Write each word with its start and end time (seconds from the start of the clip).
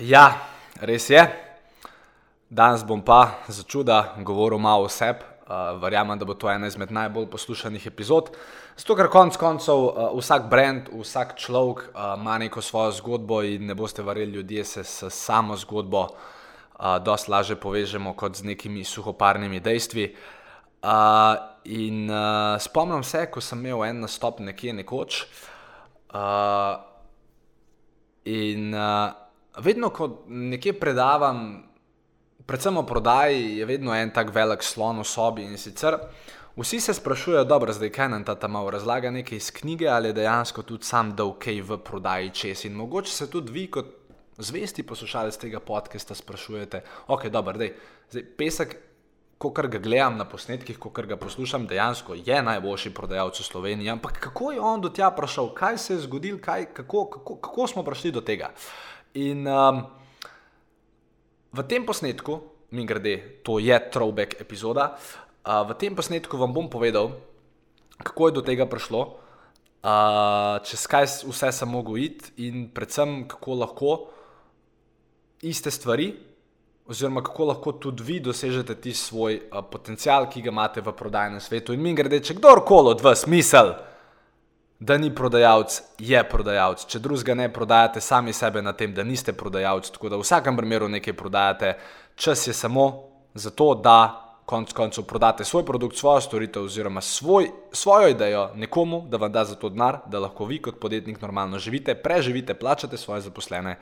Ja, 0.00 0.32
res 0.80 1.10
je. 1.12 1.20
Danes 2.48 2.86
bom 2.88 3.02
pa 3.04 3.36
za 3.52 3.62
čuda 3.68 4.14
govoril 4.24 4.58
malo 4.58 4.88
o 4.88 4.88
sebi. 4.88 5.20
Uh, 5.44 5.76
verjamem, 5.82 6.16
da 6.18 6.24
bo 6.24 6.32
to 6.34 6.48
ena 6.48 6.70
izmed 6.70 6.92
najbolj 6.92 7.26
poslušanih 7.28 7.84
epizod. 7.86 8.30
Zato, 8.78 8.96
ker 8.96 9.10
konec 9.12 9.36
koncev 9.36 9.76
uh, 9.76 10.16
vsak 10.16 10.48
brand, 10.48 10.88
vsak 10.88 11.36
človek 11.36 11.90
uh, 11.90 12.14
ima 12.16 12.38
neko 12.38 12.62
svojo 12.62 12.94
zgodbo 12.96 13.42
in 13.44 13.66
ne 13.66 13.74
boste 13.74 14.02
verjeli, 14.02 14.40
ljudje 14.40 14.64
se 14.64 14.84
s 14.84 15.10
samo 15.12 15.56
zgodbo 15.56 16.06
uh, 16.06 16.96
dosti 17.04 17.30
lažje 17.30 17.60
povežemo 17.60 18.14
kot 18.16 18.40
z 18.40 18.48
nekimi 18.54 18.84
suhoparnimi 18.84 19.60
dejstvi. 19.60 20.14
Uh, 20.82 21.36
in 21.64 22.06
uh, 22.08 22.56
spomnim 22.56 23.04
se, 23.04 23.26
ko 23.26 23.40
sem 23.44 23.66
imel 23.66 23.84
en 23.84 24.06
nastop 24.06 24.40
nekje 24.40 24.72
nekoč. 24.80 25.26
Uh, 26.14 26.78
in 28.24 28.72
uh, 28.72 29.28
vedno, 29.58 29.90
ko 29.90 30.22
nekje 30.28 30.72
predavam, 30.80 31.62
predvsem 32.46 32.76
o 32.76 32.86
prodaji, 32.86 33.56
je 33.58 33.66
vedno 33.66 33.94
en 33.94 34.10
tak 34.10 34.34
velik 34.34 34.62
slon 34.62 35.00
v 35.00 35.06
sobi. 35.06 35.44
In 35.46 35.58
sicer 35.58 35.98
vsi 36.56 36.80
se 36.80 36.94
sprašujejo, 36.94 37.44
dobro, 37.44 37.72
zdaj 37.72 37.92
kaj 37.94 38.08
nam 38.08 38.24
ta 38.24 38.34
tam 38.34 38.58
razlaga 38.68 39.10
nekaj 39.10 39.36
iz 39.36 39.50
knjige 39.50 39.88
ali 39.88 40.12
dejansko 40.12 40.62
tudi 40.62 40.84
sam 40.84 41.14
da 41.16 41.24
ok 41.24 41.46
v 41.62 41.78
prodaji 41.78 42.30
čez. 42.30 42.64
In 42.64 42.72
mogoče 42.72 43.12
se 43.12 43.30
tudi 43.30 43.52
vi, 43.52 43.66
kot 43.70 43.86
zvesti 44.38 44.82
poslušalec 44.82 45.36
tega 45.36 45.60
podcasta, 45.60 46.14
sprašujete, 46.14 46.82
ok, 47.08 47.26
dobro, 47.26 47.58
dej, 47.58 47.74
zdaj 48.10 48.24
pesek. 48.36 48.76
Ko 49.40 49.48
ga 49.56 49.78
gledam 49.80 50.18
na 50.20 50.26
posnetkih, 50.28 50.76
ko 50.76 50.90
ga 50.92 51.16
poslušam, 51.16 51.64
dejansko 51.66 52.12
je 52.14 52.42
najboljši 52.42 52.90
prodajalec 52.92 53.38
v 53.40 53.44
Sloveniji. 53.44 53.88
Ampak 53.88 54.18
kako 54.20 54.50
je 54.52 54.60
on 54.60 54.80
do 54.80 54.90
tja 54.92 55.08
prišel, 55.10 55.54
kaj 55.56 55.78
se 55.78 55.94
je 55.94 56.00
zgodilo, 56.04 56.38
kaj, 56.44 56.66
kako, 56.76 57.06
kako, 57.10 57.36
kako 57.40 57.66
smo 57.66 57.82
prišli 57.82 58.12
do 58.12 58.20
tega? 58.20 58.50
In 59.14 59.42
um, 59.42 59.82
v 61.50 61.60
tem 61.66 61.82
posnetku, 61.82 62.46
mi 62.70 62.86
grede, 62.86 63.42
to 63.42 63.58
je 63.58 63.74
throwback 63.90 64.38
epizoda, 64.38 64.94
uh, 65.42 65.66
v 65.66 65.74
tem 65.74 65.98
posnetku 65.98 66.38
vam 66.38 66.54
bom 66.54 66.70
povedal, 66.70 67.18
kako 67.98 68.30
je 68.30 68.36
do 68.38 68.42
tega 68.46 68.70
prišlo, 68.70 69.18
uh, 69.82 70.62
čez 70.62 70.86
kaj 70.86 71.26
vse 71.26 71.50
sem 71.50 71.66
mogel 71.66 71.98
iti 72.06 72.46
in 72.46 72.70
predvsem 72.70 73.26
kako 73.26 73.50
lahko 73.58 73.90
iste 75.42 75.74
stvari 75.74 76.14
oziroma 76.86 77.22
kako 77.26 77.50
lahko 77.50 77.72
tudi 77.82 78.06
vi 78.06 78.16
dosežete 78.22 78.78
ti 78.78 78.94
svoj 78.94 79.50
uh, 79.50 79.58
potencial, 79.66 80.30
ki 80.30 80.38
ga 80.38 80.54
imate 80.54 80.86
v 80.86 80.94
prodajnem 80.94 81.42
svetu. 81.42 81.74
In 81.74 81.82
mi 81.82 81.98
gre, 81.98 82.22
če 82.22 82.38
kdorkoli 82.38 82.94
od 82.94 83.02
vas 83.02 83.26
misli, 83.26 83.74
da 84.80 84.96
ni 84.98 85.14
prodajalec, 85.14 85.82
je 85.98 86.22
prodajalec. 86.24 86.86
Če 86.88 86.98
drugega 87.04 87.36
ne 87.36 87.50
prodajate, 87.52 88.00
sami 88.00 88.32
sebe 88.32 88.62
na 88.64 88.72
tem, 88.72 88.94
da 88.96 89.04
niste 89.04 89.32
prodajalec. 89.36 89.90
Tako 89.92 90.08
da 90.08 90.16
v 90.16 90.24
vsakem 90.24 90.56
primeru 90.56 90.88
nekaj 90.88 91.16
prodajate, 91.16 91.74
čas 92.16 92.46
je 92.48 92.56
samo 92.56 92.86
zato, 93.34 93.74
da 93.74 94.26
konec 94.48 94.72
koncev 94.74 95.04
prodate 95.06 95.44
svoj 95.44 95.62
produkt, 95.66 95.96
svojo 95.96 96.20
storitev 96.20 96.64
oziroma 96.64 97.00
svoj, 97.00 97.50
svojo 97.72 98.08
idejo 98.08 98.48
nekomu, 98.56 99.04
da 99.08 99.20
vam 99.20 99.32
da 99.32 99.44
za 99.44 99.54
to 99.54 99.68
denar, 99.68 100.00
da 100.10 100.18
lahko 100.18 100.48
vi 100.48 100.58
kot 100.62 100.80
podjetnik 100.80 101.20
normalno 101.22 101.58
živite, 101.58 101.94
preživite, 101.94 102.54
plačate 102.54 102.96
svoje 102.96 103.20
zaposlene. 103.28 103.76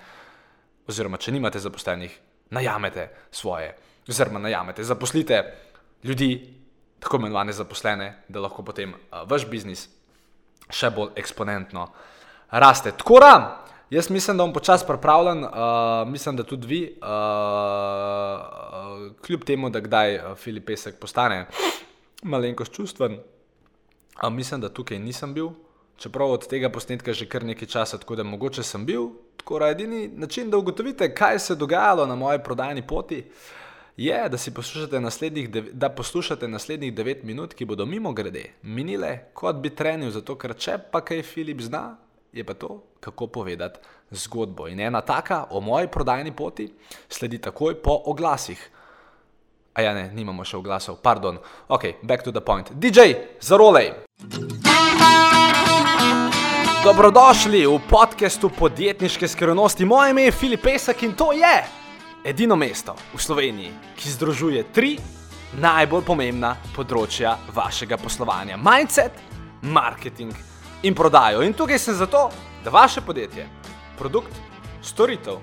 Oziroma, 0.88 1.16
če 1.16 1.32
nimate 1.32 1.60
zaposlenih, 1.60 2.18
najamete 2.50 3.08
svoje, 3.30 3.76
oziroma 4.08 4.38
najamete, 4.38 4.84
zaposlite 4.84 5.44
ljudi, 6.04 6.54
tako 7.00 7.16
imenovane 7.16 7.52
zaposlene, 7.52 8.12
da 8.28 8.40
lahko 8.40 8.62
potem 8.62 8.92
uh, 8.92 9.22
vaš 9.30 9.46
biznis 9.48 9.88
še 10.70 10.90
bolj 10.90 11.08
eksponentno 11.16 11.88
raste. 12.50 12.92
Tako 12.92 13.20
da, 13.20 13.64
jaz 13.90 14.10
mislim, 14.10 14.36
da 14.36 14.44
bom 14.44 14.52
počasi 14.52 14.86
pripravljen, 14.86 15.44
uh, 15.44 15.50
mislim, 16.08 16.36
da 16.36 16.44
tudi 16.44 16.66
vi, 16.66 16.98
uh, 17.02 17.08
uh, 17.08 17.14
kljub 19.26 19.44
temu, 19.44 19.70
da 19.70 19.80
kdaj 19.80 20.16
uh, 20.16 20.22
Filip 20.36 20.66
Pesek 20.66 21.00
postane 21.00 21.46
malenkost 22.22 22.72
čustven, 22.72 23.18
uh, 23.18 24.32
mislim, 24.32 24.60
da 24.60 24.68
tukaj 24.68 24.98
nisem 24.98 25.34
bil. 25.34 25.48
Čeprav 25.98 26.30
od 26.30 26.46
tega 26.46 26.68
posnetka 26.70 27.12
že 27.12 27.26
kar 27.26 27.44
nekaj 27.44 27.68
časa, 27.68 27.98
tako 27.98 28.16
da 28.16 28.22
mogoče 28.22 28.62
sem 28.62 28.84
bil, 28.86 29.08
tako 29.36 29.58
da 29.58 29.68
edini 29.72 30.08
način, 30.08 30.50
da 30.50 30.56
ugotovite, 30.56 31.14
kaj 31.14 31.38
se 31.38 31.52
je 31.52 31.56
dogajalo 31.56 32.06
na 32.06 32.14
moji 32.14 32.38
prodajni 32.38 32.86
poti, 32.86 33.24
je, 33.98 34.28
da 34.28 34.38
poslušate 34.54 35.00
naslednjih, 35.00 35.50
da 35.72 35.88
poslušate 35.88 36.48
naslednjih 36.48 36.94
9 36.94 37.24
minut, 37.24 37.54
ki 37.54 37.64
bodo 37.64 37.86
mimo 37.86 38.12
grede 38.12 38.44
minile, 38.62 39.18
kot 39.34 39.56
bi 39.56 39.70
trenil, 39.70 40.10
zato 40.10 40.36
ker 40.38 40.54
če 40.54 40.76
pa 40.92 41.00
kaj 41.00 41.22
Filip 41.22 41.60
zna, 41.60 41.96
je 42.32 42.44
pa 42.44 42.54
to, 42.54 42.82
kako 43.00 43.26
povedati 43.26 43.80
zgodbo. 44.10 44.68
In 44.68 44.80
ena 44.80 45.00
taka 45.00 45.46
o 45.50 45.60
moji 45.60 45.88
prodajni 45.88 46.32
poti 46.36 46.68
sledi 47.08 47.38
takoj 47.38 47.74
po 47.82 48.02
oglasih. 48.04 48.70
A 49.74 49.82
ja, 49.82 49.94
ne, 49.94 50.10
nimamo 50.14 50.44
še 50.44 50.56
oglasov, 50.56 51.00
pardon. 51.02 51.38
Ok, 51.68 51.98
back 52.02 52.22
to 52.22 52.30
the 52.32 52.40
point. 52.40 52.70
DJ, 52.74 53.14
zarolej! 53.40 53.92
Dobrodošli 56.84 57.66
v 57.66 57.80
podkastu 57.90 58.50
podjetniške 58.58 59.28
skrivnosti. 59.28 59.84
Moje 59.84 60.10
ime 60.10 60.22
je 60.22 60.32
Filip 60.32 60.62
Pesek 60.62 61.02
in 61.02 61.18
to 61.18 61.32
je 61.32 61.77
edino 62.24 62.56
mesto 62.56 62.94
v 63.14 63.20
Sloveniji, 63.22 63.72
ki 63.96 64.10
združuje 64.10 64.64
tri 64.72 64.96
najbolj 65.58 66.04
pomembna 66.04 66.56
področja 66.76 67.36
vašega 67.54 67.96
poslovanja: 67.96 68.56
mindset, 68.56 69.12
marketing 69.62 70.34
in 70.82 70.94
prodajo. 70.94 71.42
In 71.42 71.54
tukaj 71.54 71.78
sem 71.78 71.94
zato, 71.94 72.28
da 72.64 72.70
vaše 72.70 73.00
podjetje, 73.00 73.48
produkt, 73.98 74.34
storitev 74.82 75.40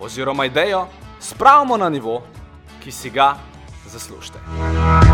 oziroma 0.00 0.46
idejo 0.48 0.86
spravimo 1.20 1.76
na 1.76 1.88
nivo, 1.88 2.22
ki 2.82 2.90
si 2.92 3.10
ga 3.10 3.36
zaslužite. 3.86 5.11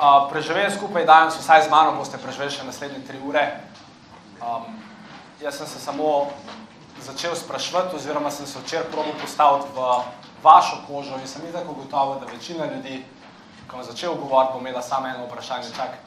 Uh, 0.00 0.30
preživeli 0.32 0.72
skupaj 0.72 1.04
danes, 1.04 1.36
vsaj 1.36 1.68
z 1.68 1.70
mano 1.70 1.92
boste 1.92 2.18
preživeli 2.18 2.52
še 2.52 2.64
naslednje 2.64 3.04
tri 3.04 3.20
ure, 3.20 3.44
um, 4.40 4.64
jaz 5.42 5.60
sem 5.60 5.68
se 5.68 5.80
samo 5.80 6.30
začel 7.00 7.36
sprašvati, 7.36 7.96
oziroma 7.96 8.30
sem 8.30 8.46
se 8.46 8.60
včeraj 8.60 8.88
probil 8.92 9.12
postaviti 9.20 9.68
v 9.76 9.88
vašo 10.42 10.80
kožo 10.88 11.20
in 11.20 11.28
sem 11.28 11.44
tako 11.52 11.76
gotovo, 11.84 12.16
da 12.20 12.32
večina 12.32 12.66
ljudi, 12.72 13.04
ko 13.68 13.76
bom 13.76 13.84
začel 13.84 14.16
govoriti, 14.16 14.52
bo 14.52 14.60
imela 14.60 14.82
samo 14.82 15.08
eno 15.08 15.28
vprašanje, 15.28 15.72
čak, 15.76 16.00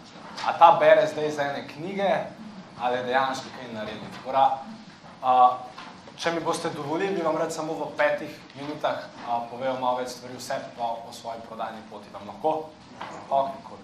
a 0.46 0.58
ta 0.58 0.78
bere 0.80 1.08
zdaj 1.08 1.32
za 1.32 1.44
ene 1.44 1.68
knjige 1.68 2.10
ali 2.82 2.98
je 2.98 3.04
dejansko 3.04 3.46
kaj 3.56 3.74
naredil. 3.74 4.10
Tvora, 4.24 4.48
uh, 5.22 5.74
Če 6.14 6.30
mi 6.32 6.44
boste 6.46 6.70
dovolili, 6.70 7.16
bi 7.16 7.24
vam 7.26 7.38
rad 7.42 7.50
samo 7.52 7.74
v 7.74 7.88
petih 7.98 8.34
minutah 8.54 9.02
a, 9.26 9.40
povedal 9.50 9.80
malo 9.82 9.98
več 9.98 10.14
stvari, 10.14 10.38
vse 10.38 10.60
pa 10.78 10.92
o 10.94 11.14
svoji 11.16 11.42
prodajni 11.48 11.82
poti. 11.90 12.12
Vam 12.14 12.30
lahko? 12.30 12.52
Ok, 13.30 13.50
cool. 13.68 13.80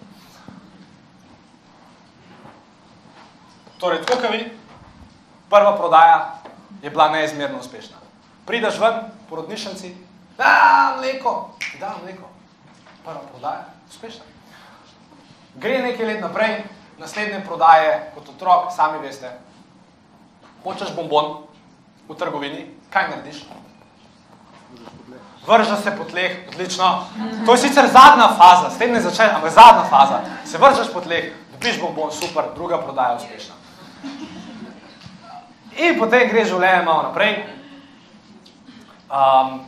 Torej, 3.80 4.02
tako 4.04 4.20
kot 4.20 4.30
vi, 4.30 4.40
prva 5.50 5.76
prodaja 5.76 6.18
je 6.82 6.90
bila 6.90 7.08
neizmerno 7.10 7.58
uspešna. 7.58 7.96
Prideš 8.46 8.78
ven, 8.78 9.00
porodnišnici, 9.28 9.94
da, 10.38 10.94
mleko, 10.98 11.50
da, 11.80 11.94
mleko. 12.02 12.28
Prva 13.04 13.22
prodaja, 13.32 13.64
uspešna. 13.88 14.24
Gre 15.54 15.82
nekaj 15.82 16.06
let 16.06 16.20
naprej, 16.20 16.62
naslednje 16.98 17.42
prodaje, 17.46 18.12
kot 18.14 18.28
otrok, 18.28 18.72
sami 18.76 19.00
veste, 19.02 19.32
hočeš 20.64 20.94
bombon, 20.94 21.40
v 22.08 22.16
trgovini, 22.18 22.66
kaj 22.90 23.10
narediš? 23.10 23.44
Vržeš 25.46 25.82
se 25.82 25.90
po 25.90 26.04
tleh, 26.04 26.48
odlično. 26.48 27.04
To 27.46 27.52
je 27.52 27.58
sicer 27.58 27.88
zadnja 27.88 28.28
faza, 28.38 28.70
s 28.70 28.78
tem 28.78 28.92
ne 28.92 29.00
začne, 29.00 29.30
ampak 29.34 29.50
zadnja 29.50 29.84
faza. 29.90 30.20
Se 30.44 30.58
vržeš 30.58 30.92
po 30.92 31.00
tleh, 31.00 31.32
dobiš 31.52 31.80
bombon, 31.80 32.12
super, 32.12 32.44
druga 32.54 32.78
prodaja 32.78 33.16
uspešna. 33.16 33.54
In 35.80 35.98
potem 35.98 36.28
greš 36.28 36.52
življenje 36.52 36.84
malo 36.84 37.02
naprej. 37.08 37.40
Um, 39.10 39.60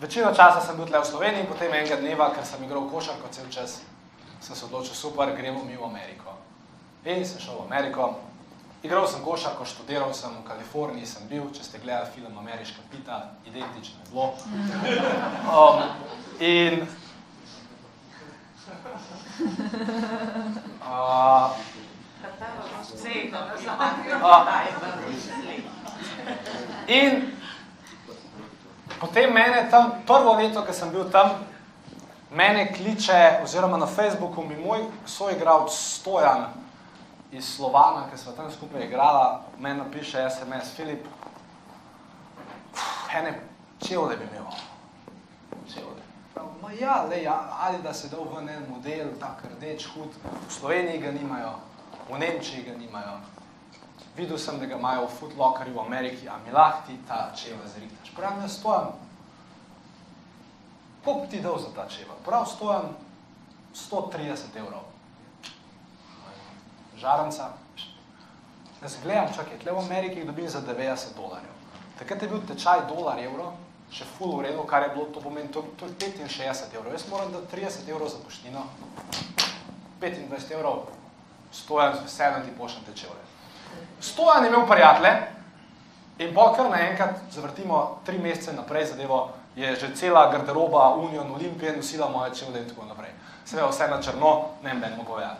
večino 0.00 0.32
časa 0.34 0.60
sem 0.64 0.76
bil 0.76 0.86
tle 0.86 1.02
v 1.02 1.06
Sloveniji 1.06 1.46
potem 1.46 1.74
enega 1.74 1.98
dneva, 2.00 2.30
ker 2.34 2.46
sem 2.46 2.62
igral 2.64 2.88
košarko 2.90 3.28
cel 3.30 3.46
čas, 3.50 3.80
sem 4.40 4.56
se 4.56 4.64
odločil, 4.64 4.94
super, 4.94 5.30
gremo 5.36 5.62
mi 5.64 5.76
v 5.76 5.84
Ameriko. 5.84 6.34
In 7.04 7.22
sem 7.26 7.38
šel 7.38 7.60
v 7.60 7.66
Ameriko, 7.68 8.16
Igral 8.82 9.06
sem 9.10 9.22
košarko, 9.24 9.64
študiral 9.64 10.14
sem 10.14 10.30
v 10.30 10.44
Kaliforniji, 10.46 11.06
sem 11.06 11.26
bil, 11.28 11.48
če 11.50 11.64
ste 11.66 11.80
gledali 11.82 12.12
film 12.14 12.38
Ameriška 12.38 12.84
pita, 12.92 13.34
identično 13.46 13.98
zelo. 14.10 14.32
Um, 15.48 15.82
in 16.40 16.86
uh, 20.82 21.56
In 26.86 27.32
potem 29.00 29.32
mene 29.32 29.66
tam, 29.70 29.92
prvo 30.06 30.36
leto, 30.36 30.62
ko 30.62 30.72
sem 30.72 30.90
bil 30.94 31.10
tam, 31.10 31.48
Mene 32.30 32.72
kliče, 32.72 33.40
oziroma 33.42 33.78
na 33.80 33.86
Facebooku 33.86 34.44
mi 34.44 34.56
moj 34.56 34.82
soigralec 35.06 35.72
Stojan 35.72 36.44
iz 37.32 37.56
Slovana, 37.56 38.10
ki 38.10 38.18
smo 38.18 38.32
tam 38.32 38.50
skupaj 38.50 38.84
igrala, 38.84 39.42
meni 39.58 39.78
napiše 39.78 40.28
SMS, 40.30 40.74
Filip, 40.76 41.06
ene 43.14 43.40
čevlje 43.88 44.16
bi 44.16 44.24
imel. 44.24 44.46
Ma 46.62 46.72
ja, 46.72 47.04
le, 47.10 47.22
ja, 47.22 47.56
ali 47.60 47.82
da 47.82 47.94
se 47.94 48.08
dal 48.08 48.24
v 48.24 48.48
en 48.48 48.66
model, 48.68 49.08
tak 49.20 49.44
rdeč 49.56 49.86
hud, 49.94 50.10
v 50.48 50.52
Sloveniji 50.52 51.00
ga 51.00 51.12
nimajo, 51.12 51.52
v 52.10 52.18
Nemčiji 52.18 52.62
ga 52.62 52.76
nimajo. 52.76 53.20
Videl 54.16 54.38
sem, 54.38 54.58
da 54.58 54.66
ga 54.66 54.76
imajo 54.76 55.06
v 55.06 55.14
Footlockerju 55.20 55.74
v 55.74 55.80
Ameriki, 55.80 56.28
a 56.28 56.38
mi 56.44 56.52
lahko 56.52 56.86
ti 56.86 56.98
ta 57.08 57.30
čevlje 57.36 57.68
zrihtaš. 57.74 58.10
Pravim, 58.16 58.42
jaz 58.42 58.58
stojam, 58.58 58.92
koliko 61.04 61.26
ti 61.26 61.40
dal 61.40 61.58
za 61.58 61.70
ta 61.74 61.88
čevelj? 61.88 62.20
Prav 62.24 62.46
stojam 62.46 62.96
130 63.74 64.56
evrov. 64.56 64.97
Žaranca. 67.00 67.48
Jaz 68.82 68.96
gledam, 69.02 69.26
čakaj, 69.36 69.58
tle 69.62 69.72
v 69.72 69.78
Ameriki 69.78 70.24
dobim 70.24 70.48
za 70.48 70.60
90 70.60 71.16
dolarjev. 71.16 71.54
Takrat 71.98 72.22
je 72.22 72.28
bil 72.28 72.42
tečaj 72.46 72.86
dolar 72.90 73.18
evro, 73.18 73.52
še 73.90 74.06
full 74.06 74.36
v 74.38 74.46
redu, 74.46 74.62
kar 74.66 74.86
je 74.86 74.92
bilo, 74.94 75.08
to 75.14 75.22
pomeni, 75.22 75.50
to, 75.50 75.64
to 75.78 75.86
je 75.86 76.12
65 76.28 76.76
evrov. 76.78 76.92
Jaz 76.92 77.08
moram 77.10 77.32
dati 77.32 77.56
30 77.56 77.90
evrov 77.90 78.10
za 78.10 78.20
poštino, 78.22 78.62
25 80.00 80.54
evrov, 80.54 80.86
stojam 81.52 81.96
z 81.96 82.06
veseljem 82.06 82.46
ti 82.46 82.54
pošljem 82.58 82.84
te 82.86 82.94
čevlje. 82.94 83.24
Stojan 84.00 84.44
je 84.44 84.50
imel 84.50 84.66
prijatelje 84.66 85.12
in 86.18 86.34
pol 86.34 86.54
kar 86.54 86.70
naenkrat 86.70 87.18
zavrtimo 87.30 88.00
tri 88.06 88.18
mesece 88.18 88.52
naprej 88.52 88.92
zadevo, 88.92 89.30
je 89.56 89.74
že 89.76 89.94
cela 89.94 90.30
garderoba 90.30 90.94
Union 90.94 91.34
Olimpije 91.34 91.76
nosila 91.76 92.08
moje 92.10 92.34
čevlje 92.34 92.62
in 92.62 92.68
tako 92.68 92.86
naprej. 92.86 93.10
Seveda 93.44 93.68
vse 93.68 93.88
na 93.90 94.02
črno, 94.02 94.44
ne 94.62 94.70
vem, 94.70 94.80
ne 94.80 94.96
mogo 94.96 95.18
ja. 95.18 95.34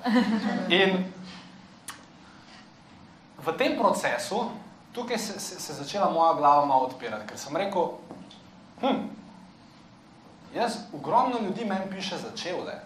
In 0.68 1.04
v 3.48 3.56
tem 3.56 3.76
procesu, 3.78 4.50
tukaj 4.92 5.18
se, 5.18 5.40
se, 5.40 5.60
se 5.60 5.74
začela 5.74 6.10
moja 6.10 6.34
glava 6.34 6.66
malo 6.66 6.86
odpirati, 6.86 7.26
ker 7.26 7.38
sem 7.38 7.56
rekel, 7.56 7.94
hm, 8.80 9.08
jaz, 10.54 10.78
ogromno 10.92 11.40
ljudi 11.40 11.64
meni 11.64 11.90
piše 11.90 12.18
za 12.18 12.36
čevlje. 12.36 12.76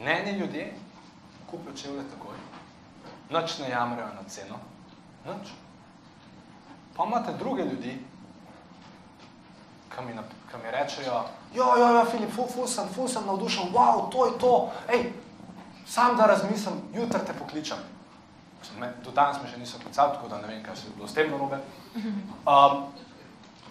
In 0.00 0.08
eni 0.08 0.38
ljudje 0.38 0.72
kupijo 1.50 1.76
čevlje 1.76 2.02
takoj. 2.10 2.36
Noč 3.30 3.58
ne 3.58 3.70
jamrajo 3.70 4.14
na 4.14 4.28
ceno. 4.28 4.58
Noč. 5.26 5.48
Pa 6.96 7.04
imate 7.04 7.32
druge 7.38 7.64
ljudi, 7.64 7.98
ki 9.94 10.04
mi, 10.04 10.12
ki 10.50 10.56
mi 10.64 10.70
rečejo, 10.70 11.22
jo, 11.54 11.64
jo, 11.78 11.88
jo, 11.96 12.04
Filip, 12.10 12.30
ful, 12.34 12.46
ful 12.54 12.66
sem, 12.66 12.88
ful 12.94 13.08
sem 13.08 13.26
navdušen, 13.26 13.72
wow, 13.72 14.10
to 14.10 14.26
je 14.26 14.38
to, 14.38 14.52
ej, 14.88 15.12
sam 15.86 16.16
da 16.16 16.26
razmislim, 16.26 16.74
jutri 16.94 17.20
te 17.26 17.34
pokličem. 17.38 17.78
Do 19.04 19.10
danes 19.10 19.42
me 19.42 19.48
še 19.50 19.58
niso 19.58 19.78
klicali, 19.78 20.16
tako 20.16 20.28
da 20.28 20.38
ne 20.40 20.48
vem, 20.48 20.62
kaj 20.64 20.76
se 20.76 20.86
je 20.86 20.94
bilo 20.96 21.08
s 21.08 21.14
tem 21.14 21.30
narobe. 21.30 21.58
Um, 21.94 22.86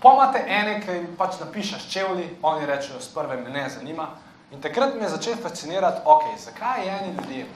pomate 0.02 0.44
ene, 0.48 0.80
ki 0.84 0.98
jim 0.98 1.08
pač 1.18 1.40
napišeš 1.42 1.90
čevli, 1.92 2.28
oni 2.42 2.66
rečejo, 2.66 3.02
s 3.02 3.14
prve 3.14 3.38
me 3.42 3.50
ne 3.50 3.66
zanima. 3.70 4.10
In 4.52 4.62
takrat 4.62 4.96
me 4.96 5.08
je 5.08 5.16
začel 5.16 5.38
fascinirati, 5.42 6.02
ok, 6.06 6.38
zakaj 6.38 6.88
eni 6.88 7.16
ljudje 7.18 7.48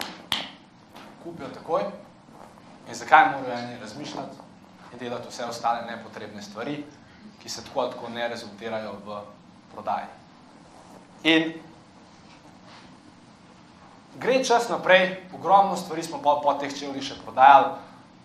kupijo 1.24 1.50
takoj 1.54 1.84
in 2.88 2.96
zakaj 2.96 3.32
morajo 3.32 3.58
eni 3.60 3.80
razmišljati 3.82 4.38
in 4.94 5.00
delati 5.00 5.28
vse 5.30 5.46
ostale 5.46 5.86
nepotrebne 5.86 6.42
stvari, 6.42 6.84
ki 7.44 7.50
se 7.50 7.64
tako 7.64 7.80
ali 7.80 7.92
tako 7.92 8.10
ne 8.10 8.28
rezultirajo 8.28 8.94
v 9.06 9.22
prodaji. 9.74 10.08
In 11.24 11.54
gre 14.20 14.44
čas 14.44 14.70
naprej, 14.70 15.24
ogromno 15.34 15.78
stvari 15.78 16.04
smo 16.04 16.22
po, 16.22 16.42
po 16.44 16.54
teh 16.58 16.74
čevlih 16.74 17.04
še 17.04 17.20
prodajali 17.22 17.74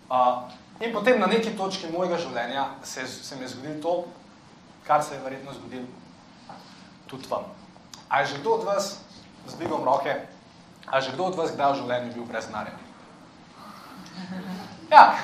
uh, 0.09 0.49
in 0.81 0.93
potem 0.93 1.19
na 1.19 1.29
neki 1.29 1.53
točki 1.57 1.91
mojega 1.93 2.17
življenja 2.17 2.65
se, 2.83 3.07
se 3.07 3.35
mi 3.35 3.45
je 3.45 3.53
zgodilo 3.53 3.81
to, 3.81 3.93
kar 4.87 5.03
se 5.03 5.15
je 5.15 5.21
verjetno 5.23 5.53
zgodilo 5.53 5.85
tudi 7.07 7.29
vam. 7.29 7.45
A 8.09 8.19
je 8.19 8.33
že 8.33 8.39
kdo 8.41 8.57
od 8.57 8.63
vas, 8.65 8.97
z 9.47 9.53
dvigom 9.55 9.83
roke, 9.83 10.13
a 10.89 10.97
je 10.97 11.01
že 11.01 11.13
kdo 11.13 11.29
od 11.29 11.35
vas 11.37 11.53
kdaj 11.53 11.73
v 11.73 11.79
življenju 11.81 12.13
bil 12.13 12.25
brez 12.25 12.49
denarja? 12.49 12.73
Ja, 14.89 15.17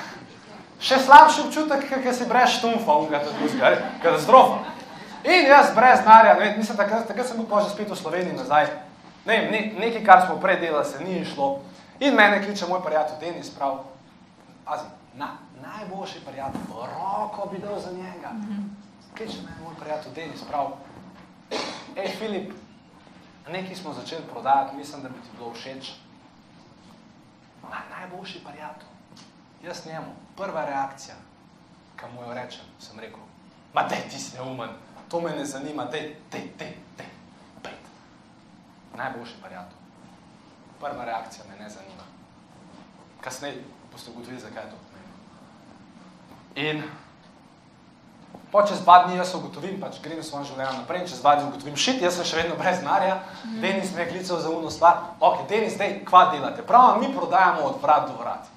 še 0.82 0.98
slabši 1.02 1.46
občutek, 1.46 1.82
ker 1.90 2.14
si 2.14 2.26
brez 2.30 2.58
štumfa, 2.58 2.94
unga 2.94 3.22
tako 3.22 3.50
zgari, 3.50 3.82
katastrofa. 4.02 4.62
In 5.26 5.50
jaz 5.50 5.74
brez 5.74 6.02
denarja, 6.06 6.38
ne 6.38 6.54
mislim, 6.56 6.78
takrat, 6.78 7.06
takrat 7.10 7.26
sem 7.26 7.38
bil 7.42 7.50
pa 7.50 7.62
že 7.62 7.74
spet 7.74 7.90
v 7.90 7.98
Sloveniji 7.98 8.38
nazaj, 8.38 8.70
ne 9.24 9.36
vem, 9.36 9.50
ne, 9.52 9.72
nekaj, 9.78 10.04
kar 10.04 10.26
smo 10.26 10.40
prej 10.40 10.60
delali, 10.60 10.84
se 10.84 11.04
ni 11.04 11.20
išlo. 11.20 11.60
In 12.00 12.14
mene 12.14 12.44
kliče 12.44 12.66
moj 12.66 12.80
prijatelj 12.84 13.20
Denis, 13.20 13.50
prav, 13.54 13.82
pazi, 14.64 14.84
na, 15.14 15.28
najboljši 15.62 16.20
prijatelj, 16.26 16.62
roko 16.70 17.48
bi 17.52 17.58
dal 17.58 17.80
za 17.80 17.92
njega. 17.92 18.30
Kliče 19.16 19.42
mene 19.44 19.56
moj 19.64 19.74
prijatelj 19.80 20.12
Denis, 20.14 20.44
prav, 20.48 20.72
ej, 21.96 22.08
Filip, 22.18 22.52
nekaj 23.48 23.74
smo 23.74 23.92
začeli 23.92 24.22
prodajati, 24.32 24.76
mislim, 24.76 25.02
da 25.02 25.08
bi 25.08 25.14
ti 25.14 25.36
bilo 25.36 25.52
všeč. 25.52 25.92
Ma, 27.62 27.76
najboljši 27.98 28.44
prijatelj. 28.44 28.88
Jaz 29.64 29.86
njemu, 29.86 30.12
prva 30.36 30.64
reakcija, 30.64 31.14
ki 31.96 32.04
mu 32.14 32.22
jo 32.22 32.34
rečem, 32.34 32.64
sem 32.80 32.98
rekel, 32.98 33.20
ma 33.74 33.82
dej, 33.88 34.08
ti 34.10 34.18
si 34.18 34.36
neumen, 34.36 34.70
to 35.08 35.20
me 35.20 35.30
ne 35.36 35.44
zanima, 35.44 35.84
dej, 35.84 36.14
dej, 36.32 36.40
dej, 36.40 36.48
dej, 36.58 36.74
pet. 36.96 37.19
Najboljši 39.00 39.34
prijatelj. 39.42 39.78
Prva 40.80 41.04
reakcija 41.04 41.44
me 41.48 41.64
ne 41.64 41.70
zanima. 41.70 42.04
Kasneje 43.20 43.62
boste 43.92 44.10
ugotovili, 44.10 44.40
zakaj 44.40 44.62
je 44.62 44.70
to 44.70 44.76
pomembno. 44.76 45.16
In 46.54 46.82
po 48.52 48.62
čez 48.66 48.80
dva 48.82 49.04
dni 49.04 49.16
jaz 49.16 49.34
ugotovim, 49.34 49.80
pač 49.80 50.00
grem 50.02 50.22
svoje 50.22 50.50
življenje 50.50 50.80
naprej 50.82 51.04
čez 51.08 51.20
dva 51.22 51.36
dni 51.38 51.48
ugotovim, 51.48 51.76
šit, 51.78 52.02
jaz 52.02 52.18
sem 52.18 52.26
še 52.26 52.40
vedno 52.42 52.56
brez 52.58 52.80
denarja, 52.82 53.20
mm. 53.44 53.60
Denis 53.62 53.92
me 53.94 54.02
je 54.02 54.08
klical 54.10 54.40
za 54.42 54.50
uno 54.50 54.70
stvar, 54.70 54.96
ok, 55.20 55.44
Denis, 55.48 55.78
dej, 55.78 56.00
kva 56.08 56.24
delate? 56.34 56.64
Prav, 56.66 56.98
mi 57.00 57.12
prodajamo 57.14 57.68
od 57.70 57.78
vrat 57.82 58.08
do 58.10 58.18
vrat. 58.20 58.50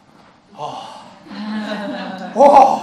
Oh. 0.57 0.83
Oh. 2.35 2.81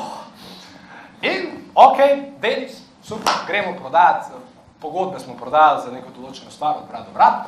In, 1.26 1.66
ok, 1.74 1.98
Denis, 2.40 2.78
super, 3.04 3.42
gremo 3.46 3.74
prodajati, 3.76 4.38
pogodbe 4.80 5.20
smo 5.20 5.36
prodajali 5.38 5.82
za 5.84 5.92
neko 5.92 6.12
določeno 6.16 6.50
stvar, 6.50 6.82
od 6.82 6.90
vrat 6.90 7.06
do 7.06 7.14
vrat. 7.14 7.46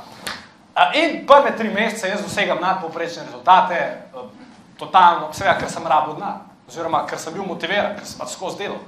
In 0.97 1.27
prve 1.27 1.53
tri 1.57 1.69
mesece 1.69 2.09
jaz 2.09 2.23
dosegam 2.25 2.61
nadpovprečne 2.61 3.27
rezultate, 3.27 3.79
totalno, 4.81 5.29
seveda, 5.37 5.59
ker 5.61 5.71
sem 5.71 5.87
rabo 5.87 6.17
dna, 6.17 6.33
oziroma 6.69 7.05
ker 7.07 7.21
sem 7.21 7.35
bil 7.37 7.45
motiviran, 7.47 7.97
ker 7.99 8.09
sem 8.09 8.21
pač 8.21 8.35
skozi 8.37 8.65
delal. 8.65 8.81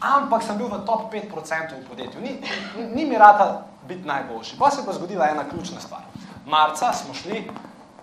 Ampak 0.00 0.44
sem 0.44 0.56
bil 0.56 0.68
v 0.72 0.80
top 0.88 1.12
5% 1.12 1.76
v 1.76 1.84
podjetju. 1.88 2.20
Ni, 2.24 2.38
ni, 2.40 2.84
ni 2.96 3.04
mi 3.04 3.18
rata 3.20 3.66
biti 3.88 4.08
najboljši. 4.08 4.56
Pa 4.56 4.70
se 4.72 4.84
bo 4.86 4.92
zgodila 4.96 5.28
ena 5.28 5.44
ključna 5.48 5.80
stvar. 5.80 6.06
Marca 6.46 6.92
smo 6.96 7.14
šli 7.14 7.44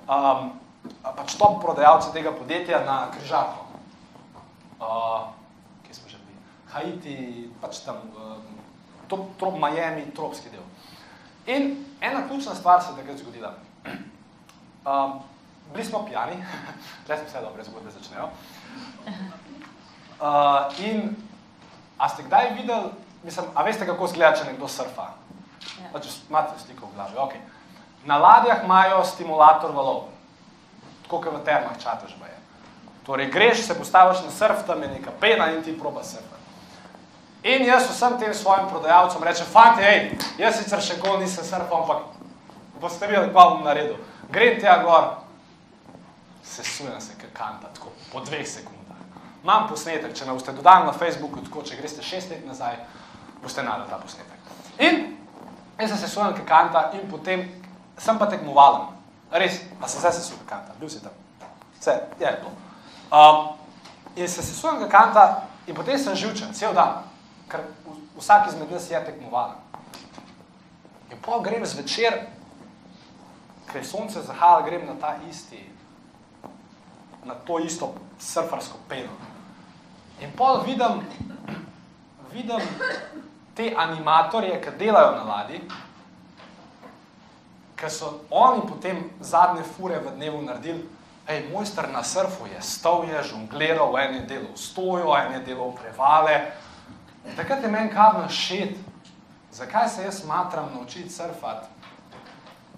um, 0.06 0.52
pač 1.02 1.34
top 1.38 1.62
prodajalci 1.62 2.14
tega 2.14 2.32
podjetja 2.32 2.84
na 2.86 3.08
križarko. 3.16 3.66
Uh, 4.78 5.34
kje 5.88 5.98
smo 5.98 6.10
že 6.10 6.22
bili? 6.22 6.38
Haiti, 6.74 7.18
pač 7.62 7.82
tam, 7.82 7.98
uh, 8.14 8.38
top, 9.08 9.28
trop, 9.40 9.56
Miami, 9.60 10.06
tropski 10.16 10.50
del. 10.50 10.64
In 11.46 11.86
ena 12.02 12.28
ključna 12.28 12.56
stvar 12.56 12.84
se 12.84 12.92
je 12.92 12.98
takrat 13.02 13.18
zgodila. 13.18 13.54
Um, 14.88 15.20
bili 15.74 15.86
smo 15.86 16.06
pijani, 16.06 16.36
zdaj 17.06 17.18
smo 17.18 17.28
vse 17.28 17.42
dobre 17.42 17.64
zgodbe 17.64 17.92
začnejo. 17.92 18.30
Uh, 20.22 20.80
in 20.80 21.16
a 21.98 22.10
ste 22.10 22.24
kdaj 22.24 22.54
videli, 22.54 22.90
mislim, 23.24 23.46
a 23.56 23.64
veste, 23.64 23.86
kako 23.86 24.08
zgleda, 24.08 24.38
če 24.38 24.46
nekdo 24.48 24.68
surfa? 24.68 25.10
Ja. 25.82 25.90
Pač 25.92 26.08
imate 26.30 26.56
sliko 26.64 26.88
v 26.88 26.96
glavi, 26.96 27.18
ok. 27.20 27.34
Na 28.06 28.18
ladjah 28.18 28.64
imajo 28.64 29.04
stimulator 29.04 29.76
valov 29.76 30.08
tako 31.04 31.22
kot 31.24 31.40
v 31.40 31.44
termah 31.44 31.76
čataš 31.80 32.16
baje. 32.20 32.36
Torej, 33.06 33.32
greš, 33.32 33.64
se 33.68 33.76
postaviš 33.76 34.24
na 34.24 34.32
surf, 34.32 34.66
tam 34.68 34.84
je 34.84 34.88
neka 34.88 35.12
pena 35.20 35.52
in 35.52 35.64
ti 35.64 35.76
proba 35.80 36.04
surfati. 36.04 36.47
In 37.48 37.64
jaz 37.64 37.88
vsem 37.88 38.18
tem 38.20 38.34
svojim 38.34 38.68
prodajalcem 38.68 39.24
rečem, 39.24 39.48
fanti, 39.48 39.82
hej, 39.82 40.18
jaz 40.38 40.58
sicer 40.60 40.82
še 40.84 40.98
kol 41.00 41.22
nisem 41.22 41.46
surfal, 41.48 41.86
ampak 41.86 42.02
boste 42.82 43.08
videli, 43.08 43.32
kva 43.32 43.46
bom 43.54 43.64
naredil. 43.64 43.96
Grem 44.34 44.60
tja 44.60 44.82
gor, 44.84 45.14
se 46.44 46.64
sujem 46.64 47.00
se 47.02 47.16
kakanta, 47.22 47.72
tako 47.78 47.94
po 48.12 48.20
dveh 48.26 48.44
sekundah. 48.44 49.00
Imam 49.46 49.70
posnetek, 49.72 50.12
če 50.12 50.28
me 50.28 50.36
boste 50.36 50.52
dodali 50.52 50.90
na 50.90 50.96
Facebooku, 50.96 51.40
tako, 51.48 51.64
če 51.64 51.80
greste 51.80 52.04
šest 52.04 52.36
let 52.36 52.44
nazaj, 52.44 52.82
boste 53.40 53.64
nadal 53.64 53.88
ta 53.88 54.02
posnetek. 54.04 54.52
In 54.84 55.04
jaz 55.80 55.96
se 56.02 56.12
sujem 56.12 56.36
kakanta 56.42 56.90
in 57.00 57.08
potem 57.08 57.48
sem 57.98 58.20
pa 58.20 58.28
tekmovalen. 58.28 58.92
Res, 59.32 59.62
pa 59.80 59.88
se 59.88 60.00
zdaj 60.00 60.20
se 60.20 60.28
suha 60.28 60.44
kanta, 60.48 60.76
bil 60.80 60.90
si 60.90 61.00
tam. 61.04 61.16
Vse, 61.80 61.96
je 62.20 62.32
bilo. 62.42 62.52
Um, 63.12 63.56
in 64.16 64.28
se 64.28 64.44
sesujem 64.44 64.80
ga 64.84 64.88
kanta 64.92 65.44
in 65.68 65.76
potem 65.76 66.00
sem 66.00 66.16
živčen, 66.16 66.54
cel 66.54 66.74
dan, 66.76 67.04
ker 67.48 67.64
vsak 68.18 68.48
izmed 68.48 68.72
nas 68.72 68.92
je 68.92 69.06
tekmovalen. 69.06 69.56
In 71.12 71.18
pa 71.24 71.40
grem 71.44 71.66
zvečer, 71.66 72.20
ker 73.68 73.82
je 73.82 73.88
sonce 73.88 74.22
zahajalo, 74.22 74.66
grem 74.66 74.86
na 74.88 74.96
ta 75.00 75.16
isti, 75.30 75.64
na 77.26 77.36
to 77.36 77.60
isto 77.60 77.94
surfarsko 78.20 78.78
peno. 78.90 79.12
In 80.20 80.32
pa 80.38 80.62
vidim, 80.66 81.04
vidim 82.34 82.62
te 83.56 83.74
animatorje, 83.78 84.62
ki 84.62 84.78
delajo 84.80 85.12
na 85.16 85.24
ladji, 85.24 85.62
ker 87.78 87.92
so 87.92 88.22
oni 88.30 88.64
potem 88.68 89.04
zadnje 89.22 89.64
fure 89.64 90.00
v 90.00 90.16
dnevu 90.16 90.42
naredili, 90.42 90.84
hej, 91.28 91.44
mojster 91.52 91.90
na 91.92 92.04
surfu 92.04 92.48
je 92.48 92.62
stal, 92.62 93.06
je 93.06 93.24
žongliral, 93.24 93.98
en 94.00 94.16
je 94.16 94.22
delal 94.22 94.56
stojo, 94.56 95.14
en 95.16 95.38
je 95.38 95.44
delal 95.52 95.76
prevale. 95.78 96.40
Takrat 97.36 97.64
je 97.64 97.70
meni 97.70 97.90
kar 97.90 98.20
našet, 98.20 98.78
zakaj 99.52 99.90
se 99.90 100.04
jaz 100.04 100.22
smatram 100.22 100.70
naučiti 100.74 101.10
surfati, 101.10 101.68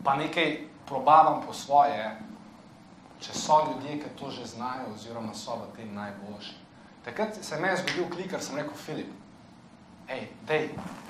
pa 0.03 0.15
nekaj 0.15 0.58
probavam 0.86 1.41
po 1.46 1.53
svoje, 1.53 2.18
če 3.20 3.34
so 3.34 3.60
ljudje, 3.68 4.00
ki 4.00 4.10
to 4.20 4.32
že 4.32 4.46
znajo, 4.46 4.94
oziroma 4.94 5.34
so 5.34 5.56
v 5.56 5.75
tem 5.75 5.94
najboljši. 5.94 6.56
Takrat 7.06 7.38
se 7.41 7.56
je 7.56 7.62
meni 7.62 7.77
zgodil 7.77 8.10
klik, 8.10 8.32
ker 8.32 8.41
sem 8.41 8.56
rekel, 8.56 8.75
Filip, 8.75 9.12
hej, 10.08 10.27
dej, 10.48 10.70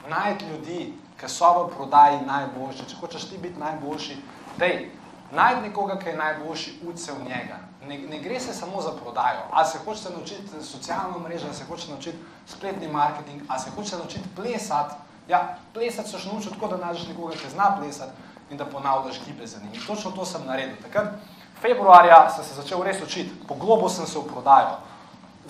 najti 0.10 0.46
ljudi, 0.46 0.94
ki 1.20 1.30
so 1.30 1.54
v 1.64 1.70
prodaji 1.76 2.26
najboljši, 2.26 2.90
če 2.90 3.00
hočeš 3.00 3.30
ti 3.30 3.38
biti 3.38 3.60
najboljši, 3.60 4.18
dej, 4.58 4.90
najdi 5.32 5.68
nekoga, 5.70 6.00
ki 6.00 6.10
je 6.10 6.18
najboljši, 6.18 6.80
se 6.96 7.14
v 7.14 7.24
njega. 7.30 7.69
Ne, 7.90 7.98
ne 7.98 8.20
gre 8.22 8.40
se 8.40 8.54
samo 8.54 8.82
za 8.82 8.92
prodajo. 9.02 9.48
A 9.52 9.66
se 9.66 9.80
hočeš 9.86 10.12
naučiti 10.14 10.62
socialno 10.62 11.20
mrežo, 11.20 11.48
a 11.50 11.54
se 11.54 11.66
hočeš 11.66 11.88
naučiti 11.88 12.18
spletni 12.46 12.88
marketing, 12.88 13.42
a 13.48 13.60
se 13.60 13.72
hočeš 13.76 13.92
naučiti 13.92 14.30
plesati. 14.36 14.94
Ja, 15.28 15.58
plesati 15.74 16.10
se 16.10 16.20
še 16.20 16.30
naučiti 16.30 16.54
tako, 16.54 16.68
da 16.68 16.78
najdeš 16.86 17.08
nekoga, 17.10 17.34
ki 17.34 17.50
zna 17.50 17.72
plesati 17.80 18.30
in 18.50 18.58
da 18.58 18.66
ponavljaš 18.66 19.20
gibe 19.26 19.48
za 19.48 19.58
njim. 19.60 19.74
In 19.74 19.82
točno 19.88 20.12
to 20.12 20.26
sem 20.26 20.46
naredil. 20.46 20.78
Takrat, 20.82 21.18
februarja, 21.62 22.30
sem 22.36 22.46
se 22.46 22.62
začel 22.62 22.84
res 22.86 23.02
učiti, 23.02 23.34
poglobil 23.48 23.90
sem 23.90 24.06
se 24.06 24.20
v 24.20 24.30
prodajo. 24.30 24.78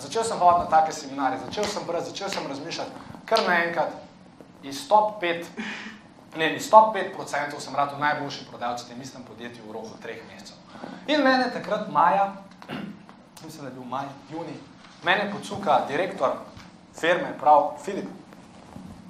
Začel 0.00 0.24
sem 0.24 0.38
hoditi 0.40 0.64
na 0.64 0.70
take 0.70 0.92
seminarje, 0.96 1.44
začel 1.44 1.64
sem 1.64 1.84
brati, 1.86 2.08
začel 2.08 2.32
sem 2.32 2.46
razmišljati, 2.48 2.90
kar 3.28 3.44
naenkrat 3.44 3.92
iz 4.62 4.88
top 4.88 5.20
5, 5.22 5.44
ne, 6.36 6.56
iz 6.56 6.70
top 6.70 6.94
5% 6.94 7.60
sem 7.60 7.74
rad 7.74 7.98
najboljši 7.98 8.46
prodajalec 8.50 8.84
v 8.84 8.88
tem 8.88 9.02
istem 9.02 9.22
podjetju 9.22 9.64
v 9.66 9.72
roku 9.72 9.98
treh 10.02 10.22
mesecev. 10.28 10.56
In 11.06 11.22
mene 11.22 11.50
takrat 11.50 11.88
maja, 11.90 12.32
mislim, 13.44 13.62
da 13.62 13.68
je 13.68 13.74
bil 13.74 13.84
maj, 13.84 14.06
juni, 14.30 14.54
mene 15.02 15.30
pocuka 15.32 15.84
direktor 15.88 16.36
firme, 17.00 17.34
prav, 17.40 17.74
Filip, 17.84 18.08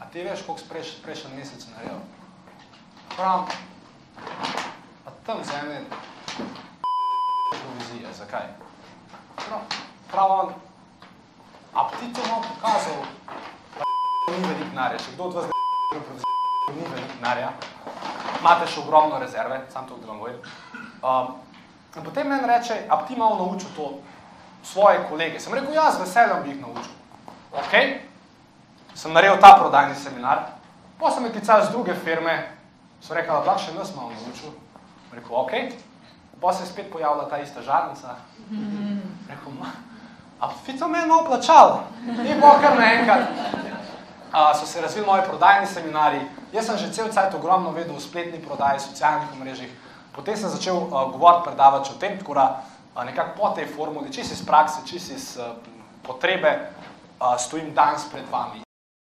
a 0.01 0.07
ti 0.07 0.23
veš, 0.23 0.43
koliko 0.47 0.65
spreš, 0.65 0.97
prejšnji 1.03 1.37
mesec 1.37 1.67
naredil? 1.75 2.01
Prav, 3.17 3.49
a 5.07 5.11
tam 5.27 5.45
za 5.45 5.61
ene 5.61 5.85
provizije, 7.51 8.13
zakaj? 8.19 8.49
Prav, 9.37 9.61
prav 10.11 10.31
on, 10.31 10.53
a 11.75 11.89
ti 12.01 12.13
to 12.13 12.21
pokazal, 12.23 13.05
pa 14.27 14.33
ni 14.37 14.49
veliko 14.49 14.75
narja, 14.75 14.99
če 14.99 15.15
kdo 15.15 15.25
od 15.25 15.35
vas 15.35 15.45
ne 15.45 16.31
ni 16.77 16.87
veliko 16.87 17.19
narja, 17.23 17.53
imate 18.41 18.67
še 18.71 18.81
ogromno 18.81 19.19
rezerve, 19.19 19.61
sam 19.73 19.87
to 19.89 19.99
govorim. 20.07 20.39
Um, 21.03 21.35
in 21.97 22.05
potem 22.05 22.29
meni 22.29 22.49
reče, 22.49 22.87
a 22.89 23.03
ti 23.07 23.17
malo 23.17 23.37
naučil 23.37 23.69
to 23.77 23.91
svoje 24.63 25.01
kolege. 25.09 25.41
Sem 25.41 25.55
rekel, 25.55 25.75
ja, 25.75 25.91
z 25.91 26.01
veseljem 26.05 26.43
bi 26.43 26.55
jih 26.55 26.63
naučil. 26.63 26.97
Ok, 27.53 27.75
sem 28.95 29.13
naredil 29.13 29.41
ta 29.41 29.55
prodajni 29.59 29.95
seminar, 29.95 30.47
pa 31.01 31.11
sem 31.11 31.25
jih 31.25 31.33
klicali 31.33 31.67
z 31.67 31.75
druge 31.75 31.95
firme, 31.95 32.37
so 33.01 33.15
rekli, 33.15 33.39
da 33.47 33.57
še 33.59 33.75
nas 33.75 33.95
malo 33.97 34.13
naučil. 34.15 34.53
Rekel, 35.13 35.35
ok, 35.35 35.53
pa 36.41 36.53
se 36.53 36.63
je 36.63 36.73
spet 36.73 36.93
pojavila 36.93 37.29
ta 37.29 37.41
ista 37.43 37.63
žarnica. 37.63 38.17
Rekel, 39.29 39.53
a 40.41 40.53
bi 40.67 40.79
to 40.79 40.89
meni 40.89 41.07
malo 41.07 41.27
plačal? 41.27 41.83
In 42.07 42.41
bo 42.41 42.55
kar 42.63 42.79
naenkrat. 42.79 43.69
Uh, 44.31 44.55
so 44.55 44.67
se 44.67 44.81
razvili 44.81 45.07
moji 45.07 45.23
prodajni 45.27 45.67
seminari, 45.67 46.21
jaz 46.53 46.67
sem 46.67 46.79
že 46.79 46.93
cel 46.93 47.09
cajt 47.11 47.35
ogromno 47.35 47.73
vedel 47.75 47.97
o 47.97 48.01
spletni 48.01 48.39
prodaji, 48.39 48.81
socialnih 48.81 49.27
omrežjih, 49.35 49.71
potem 50.15 50.37
sem 50.37 50.49
začel 50.49 50.77
uh, 50.77 51.11
govoriti, 51.11 51.51
predavati 51.51 51.91
o 51.91 51.99
tem, 51.99 52.19
tako 52.19 52.35
da 52.35 52.63
uh, 52.95 53.05
nekako 53.05 53.35
po 53.35 53.51
tej 53.51 53.67
formuli, 53.67 54.13
čist 54.13 54.33
iz 54.33 54.47
prakse, 54.47 54.87
čist 54.87 55.11
iz 55.11 55.35
uh, 55.35 55.59
potrebe, 56.07 56.71
uh, 57.19 57.35
stojim 57.39 57.75
danes 57.75 58.07
pred 58.13 58.25
vami. 58.31 58.70